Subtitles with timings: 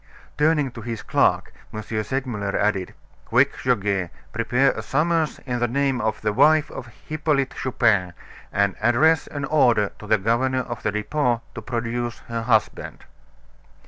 [0.35, 1.79] Turning to his clerk, M.
[1.83, 7.53] Segmuller added: "Quick, Goguet, prepare a summons in the name of the wife of Hippolyte
[7.55, 8.13] Chupin,
[8.51, 13.03] and address an order to the governor of the Depot to produce her husband!"